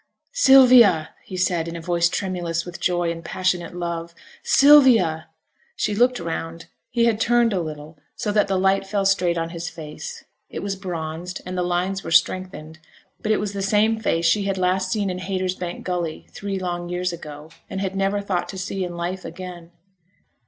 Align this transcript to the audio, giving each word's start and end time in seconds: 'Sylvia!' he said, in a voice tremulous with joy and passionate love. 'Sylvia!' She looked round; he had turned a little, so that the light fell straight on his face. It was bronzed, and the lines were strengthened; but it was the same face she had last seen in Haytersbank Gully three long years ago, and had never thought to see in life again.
'Sylvia!' 0.31 1.09
he 1.23 1.37
said, 1.37 1.67
in 1.67 1.75
a 1.75 1.79
voice 1.79 2.09
tremulous 2.09 2.65
with 2.65 2.79
joy 2.79 3.11
and 3.11 3.23
passionate 3.23 3.75
love. 3.75 4.15
'Sylvia!' 4.41 5.27
She 5.75 5.93
looked 5.93 6.19
round; 6.19 6.65
he 6.89 7.05
had 7.05 7.19
turned 7.21 7.53
a 7.53 7.61
little, 7.61 7.99
so 8.15 8.31
that 8.31 8.47
the 8.47 8.57
light 8.57 8.87
fell 8.87 9.05
straight 9.05 9.37
on 9.37 9.51
his 9.51 9.69
face. 9.69 10.23
It 10.49 10.63
was 10.63 10.75
bronzed, 10.75 11.41
and 11.45 11.55
the 11.55 11.61
lines 11.61 12.03
were 12.03 12.09
strengthened; 12.09 12.79
but 13.21 13.31
it 13.31 13.39
was 13.39 13.53
the 13.53 13.61
same 13.61 13.99
face 13.99 14.25
she 14.25 14.45
had 14.45 14.57
last 14.57 14.91
seen 14.91 15.11
in 15.11 15.19
Haytersbank 15.19 15.83
Gully 15.83 16.25
three 16.31 16.57
long 16.57 16.89
years 16.89 17.13
ago, 17.13 17.51
and 17.69 17.79
had 17.79 17.95
never 17.95 18.21
thought 18.21 18.49
to 18.49 18.57
see 18.57 18.83
in 18.83 18.97
life 18.97 19.23
again. 19.23 19.69